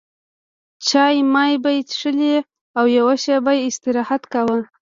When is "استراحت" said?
3.69-4.23